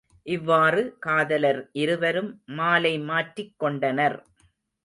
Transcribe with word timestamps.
இவ்வாறு 0.25 0.97
காதலர் 0.99 1.69
இருவரும் 1.73 2.31
மாலை 2.53 2.99
மாற்றிக் 3.01 3.55
கொண்டனர். 3.59 4.19